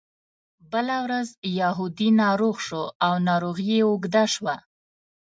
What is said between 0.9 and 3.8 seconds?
ورځ یهودي ناروغ شو او ناروغي یې